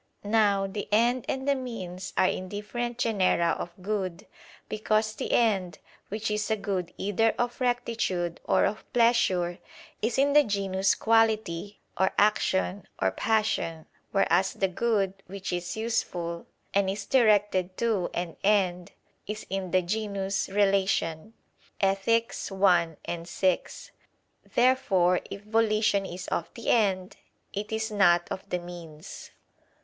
Now, 0.23 0.65
the 0.65 0.87
end 0.91 1.25
and 1.29 1.47
the 1.47 1.53
means 1.53 2.11
are 2.17 2.25
in 2.25 2.49
different 2.49 2.97
genera 2.97 3.49
of 3.59 3.69
good: 3.83 4.25
because 4.67 5.13
the 5.13 5.31
end, 5.31 5.77
which 6.09 6.31
is 6.31 6.49
a 6.49 6.55
good 6.57 6.91
either 6.97 7.35
of 7.37 7.61
rectitude 7.61 8.39
or 8.45 8.65
of 8.65 8.91
pleasure, 8.93 9.59
is 10.01 10.17
in 10.17 10.33
the 10.33 10.43
genus 10.43 10.95
"quality," 10.95 11.81
or 11.95 12.13
"action," 12.17 12.87
or 12.99 13.11
"passion"; 13.11 13.85
whereas 14.11 14.53
the 14.53 14.67
good 14.67 15.21
which 15.27 15.53
is 15.53 15.77
useful, 15.77 16.47
and 16.73 16.89
is 16.89 17.05
directed 17.05 17.77
to 17.77 18.09
and 18.11 18.37
end, 18.43 18.93
is 19.27 19.45
in 19.51 19.69
the 19.69 19.83
genus 19.83 20.49
"relation" 20.49 21.33
(Ethic. 21.79 22.33
i, 22.59 23.23
6). 23.23 23.91
Therefore, 24.55 25.19
if 25.29 25.43
volition 25.43 26.07
is 26.07 26.27
of 26.29 26.49
the 26.55 26.69
end, 26.69 27.17
it 27.53 27.71
is 27.71 27.91
not 27.91 28.27
of 28.31 28.49
the 28.49 28.57
means. 28.57 29.29